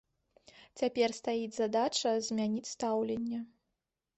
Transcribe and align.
Цяпер 0.81 1.09
стаіць 1.19 1.57
задача 1.57 2.09
змяніць 2.29 2.67
стаўленне. 2.73 3.39